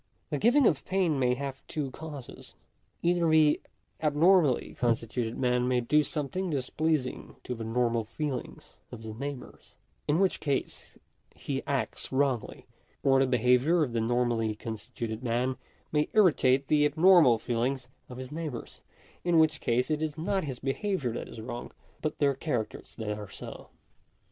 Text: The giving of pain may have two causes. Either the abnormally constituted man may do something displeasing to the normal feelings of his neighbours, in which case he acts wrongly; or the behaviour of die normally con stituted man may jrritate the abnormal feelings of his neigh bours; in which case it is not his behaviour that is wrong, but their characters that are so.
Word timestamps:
The 0.31 0.39
giving 0.39 0.65
of 0.65 0.83
pain 0.83 1.19
may 1.19 1.35
have 1.35 1.61
two 1.67 1.91
causes. 1.91 2.55
Either 3.03 3.29
the 3.29 3.61
abnormally 4.01 4.73
constituted 4.79 5.37
man 5.37 5.67
may 5.67 5.79
do 5.79 6.01
something 6.01 6.49
displeasing 6.49 7.35
to 7.43 7.53
the 7.53 7.63
normal 7.63 8.03
feelings 8.05 8.73
of 8.91 9.03
his 9.03 9.13
neighbours, 9.13 9.75
in 10.07 10.17
which 10.17 10.39
case 10.39 10.97
he 11.35 11.61
acts 11.67 12.11
wrongly; 12.11 12.65
or 13.03 13.19
the 13.19 13.27
behaviour 13.27 13.83
of 13.83 13.93
die 13.93 13.99
normally 13.99 14.55
con 14.55 14.73
stituted 14.75 15.21
man 15.21 15.55
may 15.91 16.07
jrritate 16.07 16.65
the 16.65 16.83
abnormal 16.83 17.37
feelings 17.37 17.87
of 18.09 18.17
his 18.17 18.31
neigh 18.31 18.49
bours; 18.49 18.81
in 19.23 19.37
which 19.37 19.61
case 19.61 19.91
it 19.91 20.01
is 20.01 20.17
not 20.17 20.45
his 20.45 20.57
behaviour 20.57 21.11
that 21.13 21.29
is 21.29 21.39
wrong, 21.41 21.69
but 22.01 22.17
their 22.17 22.33
characters 22.33 22.95
that 22.95 23.19
are 23.19 23.29
so. 23.29 23.69